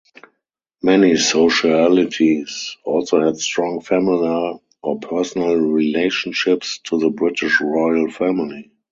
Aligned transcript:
Many 0.81 1.11
socialites 1.13 2.75
also 2.83 3.21
had 3.23 3.37
strong 3.37 3.81
familial 3.81 4.63
or 4.81 4.97
personal 4.99 5.53
relationships 5.55 6.79
to 6.85 6.97
the 6.97 7.11
British 7.11 7.61
Royal 7.61 8.09
Family. 8.09 8.71